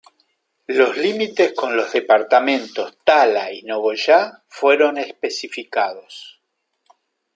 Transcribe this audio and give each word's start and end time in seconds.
Los 0.65 0.97
límites 0.97 1.53
con 1.53 1.77
los 1.77 1.93
departamentos 1.93 2.97
Tala 3.03 3.51
y 3.53 3.61
Nogoyá 3.61 4.41
fueron 4.49 4.97
especificados. 4.97 6.41